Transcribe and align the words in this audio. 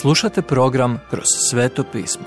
Slušate 0.00 0.42
program 0.42 1.00
Kroz 1.10 1.24
sveto 1.50 1.84
pismo. 1.92 2.24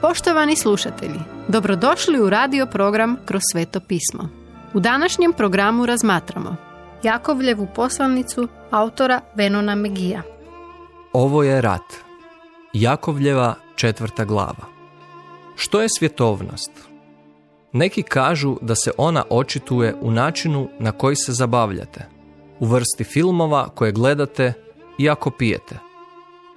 Poštovani 0.00 0.56
slušatelji, 0.56 1.20
dobrodošli 1.48 2.20
u 2.20 2.30
radio 2.30 2.66
program 2.66 3.16
Kroz 3.24 3.42
sveto 3.52 3.80
pismo. 3.80 4.28
U 4.74 4.80
današnjem 4.80 5.32
programu 5.32 5.86
razmatramo 5.86 6.56
Jakovljevu 7.02 7.68
poslanicu 7.74 8.48
autora 8.70 9.20
Venona 9.34 9.74
Megija. 9.74 10.22
Ovo 11.12 11.42
je 11.42 11.60
rat. 11.60 11.94
Jakovljeva 12.72 13.54
četvrta 13.76 14.24
glava. 14.24 14.66
Što 15.54 15.80
je 15.80 15.88
svjetovnost? 15.98 16.70
Neki 17.72 18.02
kažu 18.02 18.56
da 18.60 18.74
se 18.74 18.90
ona 18.98 19.24
očituje 19.30 19.94
u 20.00 20.10
načinu 20.10 20.68
na 20.78 20.92
koji 20.92 21.16
se 21.16 21.32
zabavljate, 21.32 22.08
u 22.60 22.66
vrsti 22.66 23.04
filmova 23.04 23.68
koje 23.68 23.92
gledate 23.92 24.65
i 24.98 25.10
ako 25.10 25.30
pijete. 25.30 25.78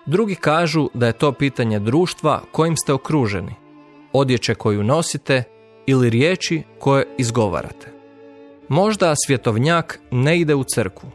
Drugi 0.05 0.35
kažu 0.35 0.89
da 0.93 1.07
je 1.07 1.13
to 1.13 1.31
pitanje 1.31 1.79
društva 1.79 2.41
kojim 2.51 2.77
ste 2.77 2.93
okruženi, 2.93 3.55
odjeće 4.13 4.55
koju 4.55 4.83
nosite 4.83 5.43
ili 5.85 6.09
riječi 6.09 6.63
koje 6.79 7.05
izgovarate. 7.17 7.93
Možda 8.69 9.13
svjetovnjak 9.25 9.99
ne 10.11 10.39
ide 10.39 10.55
u 10.55 10.63
crkvu, 10.63 11.09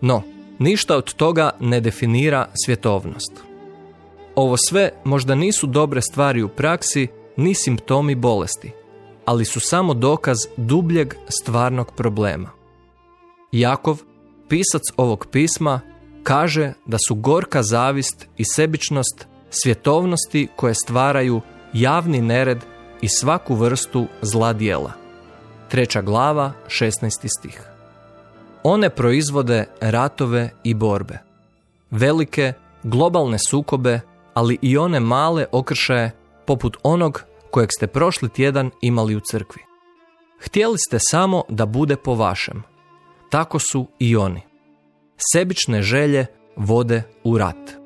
no 0.00 0.22
ništa 0.58 0.96
od 0.96 1.14
toga 1.14 1.50
ne 1.60 1.80
definira 1.80 2.48
svjetovnost. 2.64 3.32
Ovo 4.34 4.56
sve 4.56 4.90
možda 5.04 5.34
nisu 5.34 5.66
dobre 5.66 6.00
stvari 6.00 6.42
u 6.42 6.48
praksi 6.48 7.08
ni 7.36 7.54
simptomi 7.54 8.14
bolesti, 8.14 8.72
ali 9.24 9.44
su 9.44 9.60
samo 9.60 9.94
dokaz 9.94 10.38
dubljeg 10.56 11.14
stvarnog 11.28 11.92
problema. 11.96 12.50
Jakov, 13.52 13.98
pisac 14.48 14.82
ovog 14.96 15.26
pisma, 15.32 15.80
kaže 16.28 16.72
da 16.86 16.96
su 17.08 17.14
gorka 17.14 17.62
zavist 17.62 18.28
i 18.36 18.44
sebičnost 18.44 19.26
svjetovnosti 19.50 20.48
koje 20.56 20.74
stvaraju 20.74 21.40
javni 21.72 22.20
nered 22.20 22.58
i 23.00 23.08
svaku 23.08 23.54
vrstu 23.54 24.06
zla 24.22 24.52
dijela. 24.52 24.92
Treća 25.68 26.02
glava, 26.02 26.52
16. 26.66 27.28
stih. 27.38 27.62
One 28.62 28.90
proizvode 28.90 29.64
ratove 29.80 30.50
i 30.64 30.74
borbe. 30.74 31.18
Velike, 31.90 32.52
globalne 32.82 33.38
sukobe, 33.48 34.00
ali 34.34 34.58
i 34.62 34.78
one 34.78 35.00
male 35.00 35.46
okršaje 35.52 36.10
poput 36.46 36.76
onog 36.82 37.24
kojeg 37.50 37.68
ste 37.76 37.86
prošli 37.86 38.28
tjedan 38.28 38.70
imali 38.80 39.16
u 39.16 39.20
crkvi. 39.20 39.62
Htjeli 40.40 40.78
ste 40.88 40.98
samo 41.00 41.42
da 41.48 41.66
bude 41.66 41.96
po 41.96 42.14
vašem. 42.14 42.62
Tako 43.30 43.58
su 43.58 43.86
i 43.98 44.16
oni. 44.16 44.47
Sebične 45.32 45.82
želje 45.82 46.26
vode 46.56 47.02
u 47.24 47.38
rat. 47.38 47.76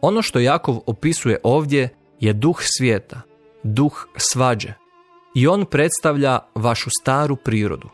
Ono 0.00 0.22
što 0.22 0.38
Jakov 0.38 0.78
opisuje 0.86 1.38
ovdje 1.42 1.88
je 2.20 2.32
duh 2.32 2.60
svijeta, 2.60 3.20
duh 3.62 4.06
svađe. 4.16 4.72
I 5.34 5.46
on 5.46 5.64
predstavlja 5.64 6.38
vašu 6.54 6.90
staru 7.00 7.36
prirodu. 7.36 7.88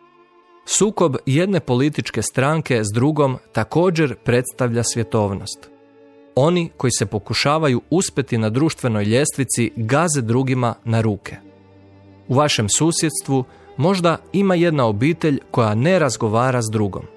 Sukob 0.65 1.17
jedne 1.27 1.61
političke 1.61 2.23
stranke 2.23 2.85
s 2.85 2.87
drugom 2.95 3.39
također 3.53 4.17
predstavlja 4.25 4.83
svjetovnost. 4.83 5.71
Oni 6.35 6.71
koji 6.77 6.91
se 6.91 7.07
pokušavaju 7.07 7.81
uspjeti 7.91 8.39
na 8.39 8.51
društvenoj 8.51 9.05
ljestvici 9.05 9.73
gaze 9.77 10.21
drugima 10.21 10.75
na 10.85 11.01
ruke. 11.01 11.37
U 12.29 12.35
vašem 12.35 12.69
susjedstvu 12.69 13.45
možda 13.77 14.17
ima 14.33 14.55
jedna 14.55 14.87
obitelj 14.87 15.41
koja 15.51 15.75
ne 15.75 15.99
razgovara 15.99 16.63
s 16.63 16.71
drugom. 16.73 17.12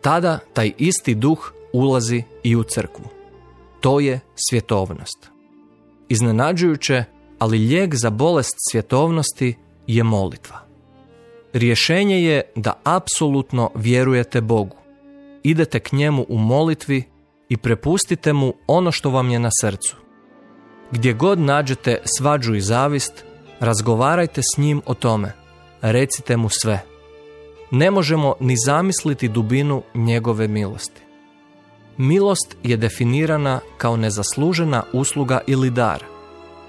Tada 0.00 0.38
taj 0.52 0.72
isti 0.78 1.14
duh 1.14 1.52
ulazi 1.72 2.22
i 2.42 2.56
u 2.56 2.62
crkvu. 2.62 3.04
To 3.80 4.00
je 4.00 4.20
svjetovnost. 4.34 5.30
Iznenađujuće, 6.08 7.04
ali 7.38 7.58
lijek 7.58 7.94
za 7.94 8.10
bolest 8.10 8.54
svjetovnosti 8.70 9.56
je 9.86 10.02
molitva. 10.02 10.60
Rješenje 11.52 12.22
je 12.22 12.42
da 12.54 12.80
apsolutno 12.84 13.70
vjerujete 13.74 14.40
Bogu. 14.40 14.76
Idete 15.42 15.80
k 15.80 15.92
njemu 15.92 16.26
u 16.28 16.38
molitvi 16.38 17.04
i 17.48 17.56
prepustite 17.56 18.32
mu 18.32 18.54
ono 18.66 18.92
što 18.92 19.10
vam 19.10 19.30
je 19.30 19.38
na 19.38 19.50
srcu. 19.60 19.96
Gdje 20.90 21.12
god 21.12 21.38
nađete 21.38 22.02
svađu 22.18 22.54
i 22.54 22.60
zavist, 22.60 23.24
razgovarajte 23.60 24.42
s 24.42 24.58
njim 24.58 24.82
o 24.86 24.94
tome, 24.94 25.32
recite 25.80 26.36
mu 26.36 26.48
sve. 26.48 26.95
Ne 27.70 27.90
možemo 27.90 28.34
ni 28.40 28.54
zamisliti 28.66 29.28
dubinu 29.28 29.82
njegove 29.94 30.48
milosti. 30.48 31.00
Milost 31.96 32.56
je 32.62 32.76
definirana 32.76 33.60
kao 33.76 33.96
nezaslužena 33.96 34.82
usluga 34.92 35.40
ili 35.46 35.70
dar, 35.70 36.04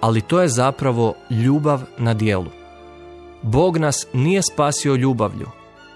ali 0.01 0.21
to 0.21 0.41
je 0.41 0.47
zapravo 0.47 1.13
ljubav 1.29 1.81
na 1.97 2.13
dijelu. 2.13 2.51
Bog 3.41 3.77
nas 3.77 4.07
nije 4.13 4.41
spasio 4.41 4.95
ljubavlju, 4.95 5.47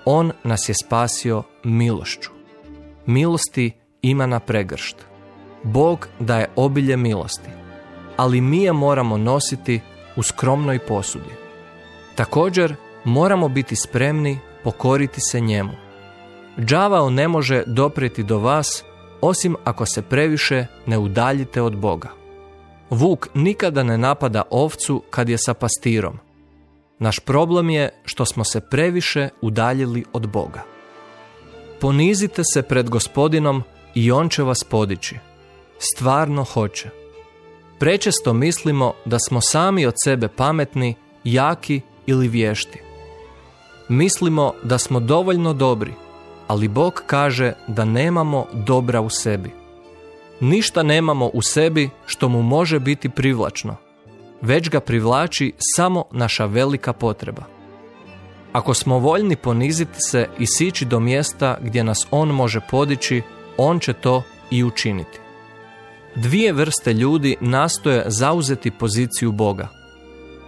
On 0.05 0.31
nas 0.43 0.69
je 0.69 0.75
spasio 0.83 1.43
milošću. 1.63 2.29
Milosti 3.05 3.71
ima 4.01 4.25
na 4.25 4.39
pregršt. 4.39 4.95
Bog 5.63 6.07
daje 6.19 6.47
obilje 6.55 6.97
milosti, 6.97 7.49
ali 8.17 8.41
mi 8.41 8.63
je 8.63 8.73
moramo 8.73 9.17
nositi 9.17 9.81
u 10.15 10.23
skromnoj 10.23 10.79
posudi. 10.79 11.29
Također 12.15 12.75
moramo 13.05 13.49
biti 13.49 13.75
spremni 13.75 14.39
pokoriti 14.63 15.21
se 15.21 15.39
njemu. 15.39 15.71
Džavao 16.59 17.09
ne 17.09 17.27
može 17.27 17.63
doprijeti 17.65 18.23
do 18.23 18.39
vas 18.39 18.83
osim 19.21 19.55
ako 19.63 19.85
se 19.85 20.01
previše 20.01 20.65
ne 20.85 20.97
udaljite 20.97 21.61
od 21.61 21.77
Boga. 21.77 22.09
Vuk 22.89 23.27
nikada 23.33 23.83
ne 23.83 23.97
napada 23.97 24.43
ovcu 24.49 25.03
kad 25.09 25.29
je 25.29 25.37
sa 25.37 25.53
pastirom. 25.53 26.19
Naš 26.99 27.19
problem 27.19 27.69
je 27.69 27.89
što 28.05 28.25
smo 28.25 28.43
se 28.43 28.61
previše 28.61 29.29
udaljili 29.41 30.05
od 30.13 30.29
Boga. 30.29 30.63
Ponizite 31.79 32.41
se 32.53 32.61
pred 32.61 32.89
gospodinom 32.89 33.63
i 33.95 34.11
on 34.11 34.29
će 34.29 34.43
vas 34.43 34.63
podići. 34.63 35.15
Stvarno 35.79 36.43
hoće. 36.43 36.89
Prečesto 37.79 38.33
mislimo 38.33 38.93
da 39.05 39.19
smo 39.19 39.41
sami 39.41 39.85
od 39.85 39.93
sebe 40.03 40.27
pametni, 40.27 40.95
jaki 41.23 41.81
ili 42.05 42.27
vješti. 42.27 42.90
Mislimo 43.91 44.53
da 44.63 44.77
smo 44.77 44.99
dovoljno 44.99 45.53
dobri, 45.53 45.93
ali 46.47 46.67
Bog 46.67 47.03
kaže 47.07 47.53
da 47.67 47.85
nemamo 47.85 48.45
dobra 48.53 49.01
u 49.01 49.09
sebi. 49.09 49.51
Ništa 50.39 50.83
nemamo 50.83 51.25
u 51.33 51.41
sebi 51.41 51.89
što 52.05 52.29
mu 52.29 52.41
može 52.41 52.79
biti 52.79 53.09
privlačno, 53.09 53.75
već 54.41 54.69
ga 54.69 54.79
privlači 54.79 55.53
samo 55.75 56.03
naša 56.11 56.45
velika 56.45 56.93
potreba. 56.93 57.43
Ako 58.53 58.73
smo 58.73 58.99
voljni 58.99 59.35
poniziti 59.35 60.01
se 60.01 60.27
i 60.39 60.45
sići 60.47 60.85
do 60.85 60.99
mjesta 60.99 61.57
gdje 61.61 61.83
nas 61.83 62.07
On 62.11 62.29
može 62.29 62.59
podići, 62.69 63.21
On 63.57 63.79
će 63.79 63.93
to 63.93 64.23
i 64.51 64.63
učiniti. 64.63 65.19
Dvije 66.15 66.53
vrste 66.53 66.93
ljudi 66.93 67.35
nastoje 67.41 68.03
zauzeti 68.07 68.71
poziciju 68.71 69.31
Boga. 69.31 69.67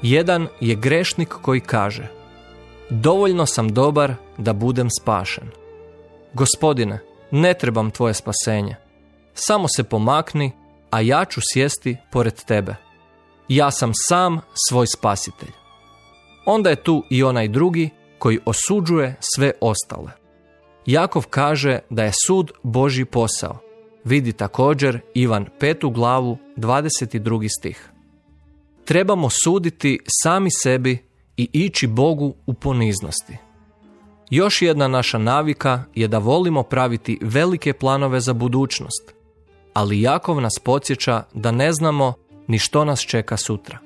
Jedan 0.01 0.47
je 0.59 0.75
grešnik 0.75 1.29
koji 1.41 1.59
kaže 1.59 2.22
Dovoljno 2.89 3.45
sam 3.45 3.69
dobar 3.69 4.13
da 4.37 4.53
budem 4.53 4.89
spašen. 4.99 5.49
Gospodine, 6.33 6.99
ne 7.31 7.53
trebam 7.53 7.91
tvoje 7.91 8.13
spasenje. 8.13 8.75
Samo 9.33 9.67
se 9.67 9.83
pomakni, 9.83 10.51
a 10.89 11.01
ja 11.01 11.25
ću 11.25 11.41
sjesti 11.53 11.97
pored 12.11 12.43
tebe. 12.43 12.75
Ja 13.47 13.71
sam 13.71 13.91
sam 13.93 14.41
svoj 14.69 14.87
spasitelj. 14.87 15.51
Onda 16.45 16.69
je 16.69 16.83
tu 16.83 17.03
i 17.09 17.23
onaj 17.23 17.47
drugi 17.47 17.89
koji 18.19 18.39
osuđuje 18.45 19.15
sve 19.19 19.51
ostale. 19.61 20.11
Jakov 20.85 21.27
kaže 21.29 21.79
da 21.89 22.03
je 22.03 22.11
sud 22.27 22.51
Boži 22.63 23.05
posao. 23.05 23.57
Vidi 24.03 24.33
također 24.33 24.99
Ivan 25.13 25.45
petu 25.59 25.89
glavu 25.89 26.37
22. 26.57 27.47
stih. 27.59 27.89
Trebamo 28.85 29.29
suditi 29.43 29.99
sami 30.23 30.49
sebi 30.63 31.05
i 31.37 31.49
ići 31.53 31.87
Bogu 31.87 32.35
u 32.45 32.53
poniznosti. 32.53 33.37
Još 34.29 34.61
jedna 34.61 34.87
naša 34.87 35.17
navika 35.17 35.83
je 35.95 36.07
da 36.07 36.17
volimo 36.17 36.63
praviti 36.63 37.19
velike 37.21 37.73
planove 37.73 38.19
za 38.19 38.33
budućnost, 38.33 39.13
ali 39.73 40.01
Jakov 40.01 40.41
nas 40.41 40.59
podsjeća 40.63 41.23
da 41.33 41.51
ne 41.51 41.73
znamo 41.73 42.13
ni 42.47 42.59
što 42.59 42.85
nas 42.85 42.99
čeka 42.99 43.37
sutra. 43.37 43.77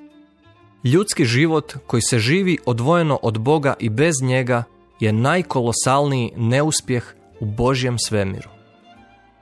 Ljudski 0.84 1.24
život 1.24 1.74
koji 1.86 2.02
se 2.02 2.18
živi 2.18 2.58
odvojeno 2.66 3.18
od 3.22 3.38
Boga 3.38 3.74
i 3.80 3.88
bez 3.88 4.14
njega 4.22 4.64
je 5.00 5.12
najkolosalniji 5.12 6.32
neuspjeh 6.36 7.14
u 7.40 7.46
Božjem 7.46 7.98
svemiru. 7.98 8.48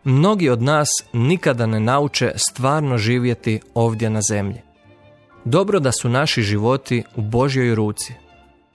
Mnogi 0.05 0.49
od 0.49 0.63
nas 0.63 0.89
nikada 1.13 1.67
ne 1.67 1.81
nauče 1.81 2.33
stvarno 2.37 2.99
živjeti 2.99 3.61
ovdje 3.75 4.11
na 4.11 4.21
zemlji. 4.31 4.61
Dobro 5.49 5.81
da 5.81 5.93
su 5.93 6.09
naši 6.09 6.43
životi 6.43 7.03
u 7.17 7.21
Božjoj 7.21 7.75
ruci. 7.75 8.13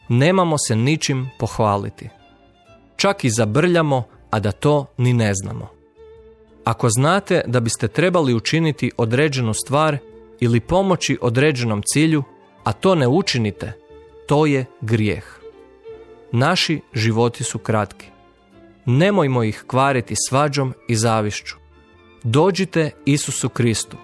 Nemamo 0.10 0.58
se 0.58 0.76
ničim 0.76 1.30
pohvaliti. 1.40 2.10
Čak 2.96 3.24
i 3.24 3.30
zabrljamo, 3.30 4.04
a 4.30 4.40
da 4.40 4.52
to 4.52 4.86
ni 4.98 5.14
ne 5.14 5.34
znamo. 5.34 5.68
Ako 6.64 6.90
znate 6.90 7.44
da 7.48 7.60
biste 7.60 7.88
trebali 7.88 8.34
učiniti 8.34 8.92
određenu 8.98 9.54
stvar 9.54 9.98
ili 10.40 10.60
pomoći 10.60 11.18
određenom 11.22 11.82
cilju, 11.86 12.24
a 12.64 12.74
to 12.74 12.96
ne 12.96 13.08
učinite, 13.08 13.74
to 14.28 14.46
je 14.46 14.66
grijeh. 14.82 15.26
Naši 16.32 16.82
životi 16.94 17.44
su 17.44 17.60
kratki. 17.60 18.08
Nemojmo 18.86 19.44
ih 19.44 19.64
kvariti 19.68 20.16
svađom 20.30 20.74
i 20.88 20.96
zavišću. 20.96 21.56
Dođite 22.24 22.92
Isusu 23.06 23.50
Kristu. 23.50 23.98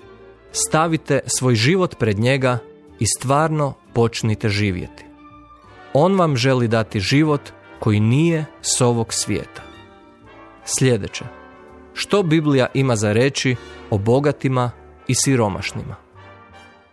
Stavite 0.66 1.20
svoj 1.38 1.56
život 1.56 1.96
pred 2.00 2.20
njega 2.20 2.58
i 3.00 3.06
stvarno 3.18 3.74
počnite 3.94 4.50
živjeti. 4.50 5.06
On 5.94 6.16
vam 6.16 6.36
želi 6.36 6.68
dati 6.68 7.00
život 7.00 7.42
koji 7.80 8.00
nije 8.00 8.46
s 8.62 8.82
ovog 8.82 9.14
svijeta. 9.14 9.62
Sljedeće. 10.66 11.26
Što 11.94 12.24
Biblija 12.24 12.68
ima 12.74 12.96
za 12.96 13.14
reći 13.14 13.56
o 13.90 13.98
bogatima 13.98 14.72
i 15.08 15.16
siromašnima? 15.16 15.96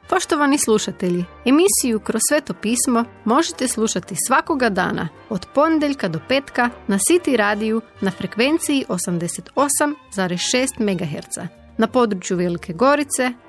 Poštovani 0.09 0.59
slušatelji, 0.59 1.25
emisiju 1.45 2.01
Kroz 2.01 2.21
sveto 2.29 2.55
pismo 2.55 3.05
možete 3.25 3.69
slušati 3.69 4.15
svakoga 4.27 4.69
dana 4.69 5.09
od 5.29 5.47
ponedjeljka 5.55 6.09
do 6.09 6.21
petka 6.29 6.71
na 6.87 6.99
City 6.99 7.37
radiju 7.37 7.81
na 8.01 8.11
frekvenciji 8.11 8.85
88,6 8.89 10.81
MHz 10.81 11.49
na 11.79 11.87
području 11.87 12.37
Velike 12.37 12.73
Gorice, 12.73 13.33